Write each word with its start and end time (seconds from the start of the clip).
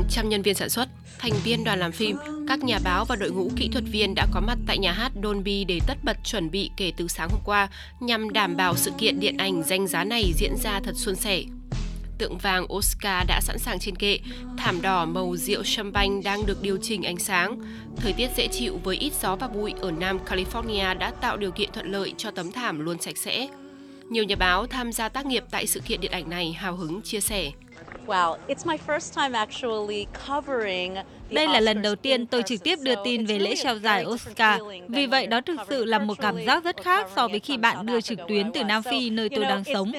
hàng 0.00 0.08
trăm 0.10 0.28
nhân 0.28 0.42
viên 0.42 0.54
sản 0.54 0.68
xuất, 0.68 0.88
thành 1.18 1.32
viên 1.44 1.64
đoàn 1.64 1.78
làm 1.78 1.92
phim, 1.92 2.16
các 2.48 2.58
nhà 2.58 2.78
báo 2.84 3.04
và 3.04 3.16
đội 3.16 3.30
ngũ 3.30 3.50
kỹ 3.56 3.68
thuật 3.72 3.84
viên 3.84 4.14
đã 4.14 4.26
có 4.32 4.40
mặt 4.40 4.58
tại 4.66 4.78
nhà 4.78 4.92
hát 4.92 5.12
Dolby 5.22 5.64
để 5.64 5.80
tất 5.86 5.94
bật 6.04 6.16
chuẩn 6.24 6.50
bị 6.50 6.70
kể 6.76 6.92
từ 6.96 7.08
sáng 7.08 7.28
hôm 7.30 7.40
qua 7.44 7.68
nhằm 8.00 8.32
đảm 8.32 8.56
bảo 8.56 8.76
sự 8.76 8.90
kiện 8.98 9.20
điện 9.20 9.36
ảnh 9.36 9.62
danh 9.62 9.86
giá 9.86 10.04
này 10.04 10.32
diễn 10.36 10.56
ra 10.62 10.80
thật 10.84 10.92
suôn 10.96 11.16
sẻ. 11.16 11.42
Tượng 12.18 12.38
vàng 12.38 12.72
Oscar 12.72 13.26
đã 13.26 13.40
sẵn 13.42 13.58
sàng 13.58 13.78
trên 13.78 13.96
kệ, 13.96 14.18
thảm 14.58 14.82
đỏ 14.82 15.04
màu 15.04 15.36
rượu 15.36 15.62
champagne 15.64 16.22
đang 16.24 16.46
được 16.46 16.62
điều 16.62 16.78
chỉnh 16.82 17.02
ánh 17.02 17.18
sáng. 17.18 17.60
Thời 17.96 18.12
tiết 18.12 18.30
dễ 18.36 18.48
chịu 18.48 18.80
với 18.84 18.96
ít 18.96 19.12
gió 19.22 19.36
và 19.36 19.48
bụi 19.48 19.74
ở 19.80 19.90
Nam 19.90 20.18
California 20.26 20.98
đã 20.98 21.10
tạo 21.10 21.36
điều 21.36 21.50
kiện 21.50 21.72
thuận 21.72 21.92
lợi 21.92 22.14
cho 22.16 22.30
tấm 22.30 22.52
thảm 22.52 22.80
luôn 22.80 23.00
sạch 23.00 23.16
sẽ. 23.16 23.48
Nhiều 24.10 24.24
nhà 24.24 24.36
báo 24.36 24.66
tham 24.66 24.92
gia 24.92 25.08
tác 25.08 25.26
nghiệp 25.26 25.44
tại 25.50 25.66
sự 25.66 25.80
kiện 25.80 26.00
điện 26.00 26.12
ảnh 26.12 26.30
này 26.30 26.52
hào 26.52 26.76
hứng 26.76 27.02
chia 27.02 27.20
sẻ. 27.20 27.50
Đây 31.30 31.46
là 31.46 31.60
lần 31.60 31.82
đầu 31.82 31.96
tiên 31.96 32.26
tôi 32.26 32.42
trực 32.42 32.62
tiếp 32.62 32.78
đưa 32.82 32.94
tin 33.04 33.26
về 33.26 33.38
lễ 33.38 33.54
trao 33.56 33.78
giải 33.78 34.04
Oscar, 34.04 34.60
vì 34.88 35.06
vậy 35.06 35.26
đó 35.26 35.40
thực 35.40 35.60
sự 35.68 35.84
là 35.84 35.98
một 35.98 36.18
cảm 36.20 36.44
giác 36.46 36.64
rất 36.64 36.82
khác 36.82 37.06
so 37.16 37.28
với 37.28 37.40
khi 37.40 37.56
bạn 37.56 37.86
đưa 37.86 38.00
trực 38.00 38.18
tuyến 38.28 38.52
từ 38.52 38.64
Nam 38.64 38.82
Phi 38.82 39.10
nơi 39.10 39.28
tôi 39.28 39.44
đang 39.44 39.64
sống. 39.64 39.92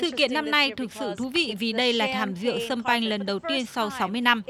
Sự 0.00 0.10
kiện 0.10 0.32
năm 0.34 0.50
nay 0.50 0.72
thực 0.76 0.92
sự 0.92 1.14
thú 1.14 1.28
vị 1.28 1.54
vì 1.58 1.72
đây 1.72 1.92
là 1.92 2.06
thảm 2.14 2.34
rượu 2.34 2.58
sâm 2.68 2.82
panh 2.84 3.04
lần 3.04 3.26
đầu 3.26 3.38
tiên 3.38 3.66
sau 3.66 3.90
60 3.98 4.20
năm. 4.20 4.42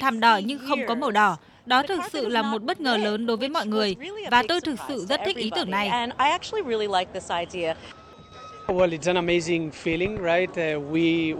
Thảm 0.00 0.20
đỏ 0.20 0.40
nhưng 0.44 0.58
không 0.68 0.80
có 0.88 0.94
màu 0.94 1.10
đỏ. 1.10 1.36
Đó 1.66 1.82
thực 1.82 2.00
sự 2.12 2.28
là 2.28 2.42
một 2.42 2.62
bất 2.62 2.80
ngờ 2.80 2.96
lớn 2.96 3.26
đối 3.26 3.36
với 3.36 3.48
mọi 3.48 3.66
người 3.66 3.96
và 4.30 4.42
tôi 4.48 4.60
thực 4.60 4.74
sự 4.88 5.06
rất 5.08 5.20
thích 5.24 5.36
ý 5.36 5.50
tưởng 5.56 5.70
này. 5.70 5.90
Uh, 8.70 8.92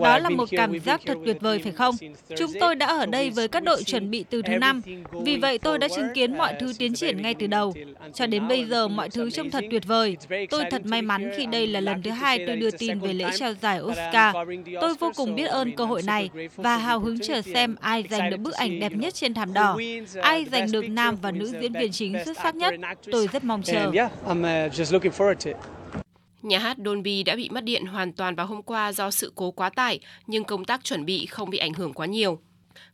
Đó 0.02 0.18
là 0.18 0.28
một 0.28 0.48
cảm 0.50 0.78
giác 0.78 1.00
thật 1.06 1.18
tuyệt 1.24 1.36
vời 1.40 1.58
phải 1.62 1.72
không? 1.72 1.94
Chúng 2.38 2.50
tôi 2.60 2.74
đã 2.74 2.86
ở 2.86 3.06
đây 3.06 3.30
với 3.30 3.48
các 3.48 3.62
đội 3.62 3.82
chuẩn 3.82 4.10
bị 4.10 4.24
từ 4.30 4.42
thứ 4.42 4.58
năm, 4.58 4.82
vì 5.24 5.36
vậy 5.36 5.58
tôi 5.58 5.78
đã 5.78 5.88
chứng 5.88 6.08
kiến 6.14 6.38
mọi 6.38 6.54
thứ 6.60 6.72
tiến 6.78 6.94
triển 6.94 7.22
ngay 7.22 7.34
từ 7.34 7.46
đầu. 7.46 7.74
Cho 8.14 8.26
đến 8.26 8.48
bây 8.48 8.64
giờ 8.64 8.88
mọi 8.88 9.10
thứ 9.10 9.30
trông 9.30 9.50
thật 9.50 9.64
tuyệt 9.70 9.86
vời. 9.86 10.16
Tôi 10.50 10.64
thật 10.70 10.86
may 10.86 11.02
mắn 11.02 11.30
khi 11.36 11.46
đây 11.46 11.66
là 11.66 11.80
lần 11.80 12.02
thứ 12.02 12.10
hai 12.10 12.44
tôi 12.46 12.56
đưa 12.56 12.70
tin 12.70 12.98
về 12.98 13.12
lễ 13.12 13.26
trao 13.38 13.54
giải 13.54 13.80
Oscar. 13.80 14.36
Tôi 14.80 14.94
vô 15.00 15.12
cùng 15.16 15.34
biết 15.34 15.46
ơn 15.46 15.76
cơ 15.76 15.84
hội 15.84 16.02
này 16.02 16.30
và 16.56 16.76
hào 16.76 17.00
hứng 17.00 17.20
chờ 17.20 17.42
xem 17.42 17.76
ai 17.80 18.04
giành 18.10 18.30
được 18.30 18.40
bức 18.40 18.54
ảnh 18.54 18.80
đẹp 18.80 18.92
nhất 18.92 19.14
trên 19.14 19.34
thảm 19.34 19.52
đỏ, 19.52 19.76
ai 20.22 20.46
giành 20.52 20.72
được 20.72 20.88
nam 20.88 21.16
và 21.22 21.30
nữ 21.30 21.52
diễn 21.60 21.72
viên 21.72 21.92
chính 21.92 22.16
xuất 22.24 22.36
sắc 22.42 22.54
nhất. 22.54 22.74
Tôi 23.12 23.28
rất 23.32 23.44
mong 23.44 23.62
chờ. 23.62 23.92
Nhà 26.42 26.58
hát 26.58 26.76
Dolby 26.84 27.22
đã 27.22 27.36
bị 27.36 27.48
mất 27.48 27.64
điện 27.64 27.86
hoàn 27.86 28.12
toàn 28.12 28.34
vào 28.34 28.46
hôm 28.46 28.62
qua 28.62 28.92
do 28.92 29.10
sự 29.10 29.32
cố 29.34 29.50
quá 29.50 29.70
tải, 29.70 30.00
nhưng 30.26 30.44
công 30.44 30.64
tác 30.64 30.84
chuẩn 30.84 31.04
bị 31.04 31.26
không 31.26 31.50
bị 31.50 31.58
ảnh 31.58 31.72
hưởng 31.72 31.92
quá 31.92 32.06
nhiều. 32.06 32.40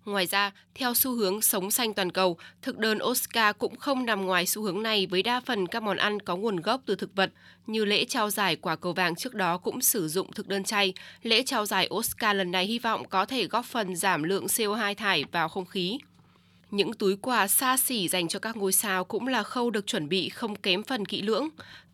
Ngoài 0.05 0.27
ra, 0.27 0.53
theo 0.75 0.95
xu 0.95 1.15
hướng 1.15 1.43
sống 1.43 1.71
xanh 1.71 1.95
toàn 1.95 2.13
cầu, 2.13 2.37
thực 2.63 2.79
đơn 2.79 2.99
Oscar 3.03 3.57
cũng 3.59 3.77
không 3.77 4.07
nằm 4.07 4.27
ngoài 4.27 4.47
xu 4.47 4.63
hướng 4.63 4.83
này 4.83 5.07
với 5.07 5.23
đa 5.23 5.41
phần 5.41 5.67
các 5.67 5.83
món 5.83 5.97
ăn 5.97 6.21
có 6.21 6.37
nguồn 6.37 6.57
gốc 6.61 6.81
từ 6.87 6.95
thực 6.95 7.17
vật, 7.17 7.33
như 7.67 7.85
lễ 7.85 8.05
trao 8.05 8.31
giải 8.31 8.57
quả 8.57 8.77
cầu 8.77 8.93
vàng 8.93 9.17
trước 9.17 9.35
đó 9.35 9.59
cũng 9.59 9.81
sử 9.81 10.09
dụng 10.09 10.33
thực 10.33 10.49
đơn 10.49 10.65
chay. 10.65 10.93
Lễ 11.23 11.43
trao 11.43 11.67
giải 11.67 11.89
Oscar 11.95 12.37
lần 12.37 12.51
này 12.51 12.67
hy 12.67 12.79
vọng 12.79 13.09
có 13.09 13.27
thể 13.27 13.47
góp 13.47 13.65
phần 13.65 13.97
giảm 13.97 14.23
lượng 14.23 14.47
CO2 14.47 14.95
thải 14.95 15.25
vào 15.33 15.49
không 15.49 15.67
khí. 15.67 15.99
Những 16.71 16.95
túi 16.95 17.17
quà 17.17 17.49
xa 17.49 17.77
xỉ 17.77 18.09
dành 18.09 18.29
cho 18.29 18.39
các 18.39 18.57
ngôi 18.57 18.73
sao 18.73 19.05
cũng 19.05 19.29
là 19.29 19.43
khâu 19.43 19.71
được 19.71 19.87
chuẩn 19.87 20.09
bị 20.09 20.29
không 20.29 20.57
kém 20.57 20.83
phần 20.83 21.07
kỹ 21.07 21.23
lưỡng. 21.23 21.49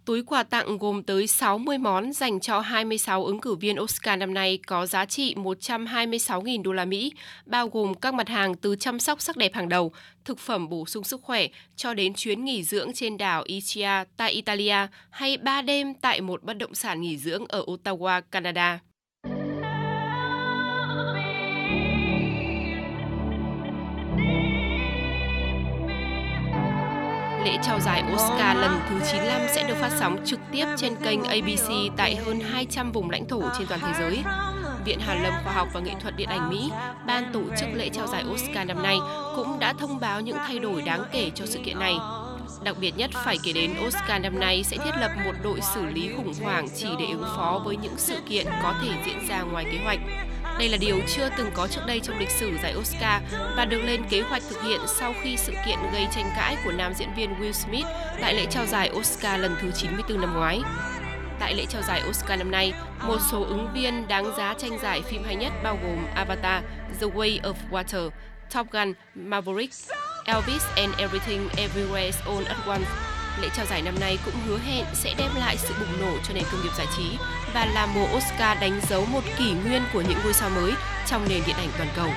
Túi 0.04 0.22
quà 0.22 0.42
tặng 0.42 0.78
gồm 0.78 1.02
tới 1.02 1.26
60 1.26 1.78
món 1.78 2.12
dành 2.12 2.40
cho 2.40 2.60
26 2.60 3.24
ứng 3.24 3.40
cử 3.40 3.54
viên 3.54 3.80
Oscar 3.80 4.18
năm 4.18 4.34
nay 4.34 4.58
có 4.66 4.86
giá 4.86 5.04
trị 5.04 5.34
126.000 5.34 6.62
đô 6.62 6.72
la 6.72 6.84
Mỹ, 6.84 7.12
bao 7.46 7.68
gồm 7.68 7.94
các 7.94 8.14
mặt 8.14 8.28
hàng 8.28 8.54
từ 8.54 8.76
chăm 8.76 8.98
sóc 8.98 9.20
sắc 9.20 9.36
đẹp 9.36 9.54
hàng 9.54 9.68
đầu, 9.68 9.92
thực 10.24 10.38
phẩm 10.38 10.68
bổ 10.68 10.86
sung 10.86 11.04
sức 11.04 11.22
khỏe 11.22 11.46
cho 11.76 11.94
đến 11.94 12.14
chuyến 12.14 12.44
nghỉ 12.44 12.62
dưỡng 12.62 12.92
trên 12.94 13.16
đảo 13.16 13.42
Ischia 13.46 14.04
tại 14.16 14.32
Italia 14.32 14.86
hay 15.10 15.36
3 15.36 15.62
đêm 15.62 15.94
tại 15.94 16.20
một 16.20 16.42
bất 16.42 16.54
động 16.58 16.74
sản 16.74 17.00
nghỉ 17.00 17.18
dưỡng 17.18 17.44
ở 17.48 17.64
Ottawa, 17.66 18.22
Canada. 18.30 18.80
Lễ 27.52 27.58
trao 27.62 27.80
giải 27.80 28.02
Oscar 28.14 28.56
lần 28.56 28.80
thứ 28.88 28.96
95 29.12 29.40
sẽ 29.54 29.68
được 29.68 29.74
phát 29.80 29.90
sóng 30.00 30.16
trực 30.24 30.40
tiếp 30.52 30.66
trên 30.76 30.96
kênh 30.96 31.24
ABC 31.24 31.68
tại 31.96 32.16
hơn 32.16 32.40
200 32.40 32.92
vùng 32.92 33.10
lãnh 33.10 33.28
thổ 33.28 33.42
trên 33.58 33.66
toàn 33.66 33.80
thế 33.80 33.92
giới. 33.98 34.22
Viện 34.84 35.00
Hàn 35.00 35.22
lâm 35.22 35.32
Khoa 35.44 35.52
học 35.52 35.68
và 35.72 35.80
Nghệ 35.80 35.92
thuật 36.00 36.16
Điện 36.16 36.28
ảnh 36.28 36.50
Mỹ, 36.50 36.70
ban 37.06 37.32
tổ 37.32 37.40
chức 37.60 37.68
lễ 37.74 37.88
trao 37.88 38.06
giải 38.06 38.24
Oscar 38.32 38.68
năm 38.68 38.82
nay, 38.82 38.96
cũng 39.36 39.58
đã 39.58 39.72
thông 39.72 40.00
báo 40.00 40.20
những 40.20 40.36
thay 40.46 40.58
đổi 40.58 40.82
đáng 40.82 41.02
kể 41.12 41.30
cho 41.34 41.46
sự 41.46 41.58
kiện 41.64 41.78
này. 41.78 41.94
Đặc 42.64 42.76
biệt 42.80 42.96
nhất 42.96 43.10
phải 43.24 43.38
kể 43.44 43.52
đến 43.52 43.74
Oscar 43.86 44.22
năm 44.22 44.40
nay 44.40 44.64
sẽ 44.64 44.76
thiết 44.76 44.96
lập 45.00 45.10
một 45.24 45.32
đội 45.42 45.60
xử 45.74 45.86
lý 45.86 46.10
khủng 46.16 46.34
hoảng 46.42 46.68
chỉ 46.76 46.88
để 46.98 47.06
ứng 47.06 47.26
phó 47.36 47.62
với 47.64 47.76
những 47.76 47.94
sự 47.96 48.16
kiện 48.28 48.46
có 48.62 48.74
thể 48.82 48.88
diễn 49.06 49.28
ra 49.28 49.42
ngoài 49.42 49.64
kế 49.72 49.78
hoạch. 49.84 49.98
Đây 50.58 50.68
là 50.68 50.76
điều 50.76 51.00
chưa 51.16 51.28
từng 51.36 51.50
có 51.54 51.68
trước 51.68 51.80
đây 51.86 52.00
trong 52.00 52.18
lịch 52.18 52.30
sử 52.30 52.58
giải 52.62 52.74
Oscar 52.76 53.22
và 53.56 53.64
được 53.64 53.80
lên 53.84 54.02
kế 54.10 54.20
hoạch 54.20 54.42
thực 54.50 54.62
hiện 54.62 54.80
sau 54.86 55.14
khi 55.22 55.36
sự 55.36 55.52
kiện 55.66 55.78
gây 55.92 56.06
tranh 56.14 56.30
cãi 56.36 56.56
của 56.64 56.72
nam 56.72 56.94
diễn 56.94 57.08
viên 57.16 57.34
Will 57.40 57.52
Smith 57.52 57.86
tại 58.20 58.34
lễ 58.34 58.46
trao 58.50 58.66
giải 58.66 58.90
Oscar 58.94 59.40
lần 59.40 59.56
thứ 59.60 59.70
94 59.70 60.20
năm 60.20 60.34
ngoái. 60.34 60.60
Tại 61.40 61.54
lễ 61.54 61.64
trao 61.68 61.82
giải 61.82 62.02
Oscar 62.08 62.38
năm 62.38 62.50
nay, 62.50 62.72
một 63.06 63.18
số 63.30 63.44
ứng 63.44 63.68
viên 63.74 64.08
đáng 64.08 64.36
giá 64.36 64.54
tranh 64.58 64.78
giải 64.82 65.02
phim 65.02 65.24
hay 65.24 65.36
nhất 65.36 65.52
bao 65.62 65.78
gồm 65.82 66.06
Avatar, 66.14 66.62
The 67.00 67.06
Way 67.06 67.40
of 67.40 67.54
Water, 67.70 68.10
Top 68.54 68.66
Gun, 68.70 68.92
Maverick, 69.14 69.74
Elvis 70.24 70.64
and 70.76 70.94
Everything 70.98 71.48
Everywhere 71.56 72.12
All 72.26 72.44
at 72.44 72.66
Once 72.66 73.11
lễ 73.40 73.48
trao 73.56 73.66
giải 73.66 73.82
năm 73.82 73.94
nay 74.00 74.18
cũng 74.24 74.34
hứa 74.46 74.58
hẹn 74.58 74.84
sẽ 74.94 75.14
đem 75.18 75.30
lại 75.34 75.56
sự 75.56 75.74
bùng 75.80 76.00
nổ 76.00 76.18
cho 76.28 76.34
nền 76.34 76.44
công 76.52 76.62
nghiệp 76.62 76.72
giải 76.78 76.86
trí 76.96 77.18
và 77.54 77.64
là 77.64 77.86
mùa 77.86 78.06
Oscar 78.16 78.60
đánh 78.60 78.80
dấu 78.88 79.04
một 79.04 79.24
kỷ 79.38 79.52
nguyên 79.52 79.82
của 79.92 80.00
những 80.00 80.18
ngôi 80.24 80.32
sao 80.32 80.50
mới 80.50 80.72
trong 81.06 81.28
nền 81.28 81.42
điện 81.46 81.56
ảnh 81.56 81.68
toàn 81.78 81.88
cầu. 81.96 82.08